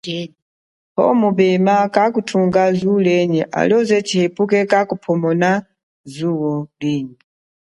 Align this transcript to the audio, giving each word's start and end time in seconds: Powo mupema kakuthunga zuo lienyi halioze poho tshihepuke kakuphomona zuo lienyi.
Powo 0.93 1.11
mupema 1.21 1.75
kakuthunga 1.95 2.61
zuo 2.77 2.97
lienyi 3.05 3.41
halioze 3.55 3.93
poho 3.95 4.03
tshihepuke 4.07 4.59
kakuphomona 4.71 5.49
zuo 6.13 6.51
lienyi. 6.81 7.15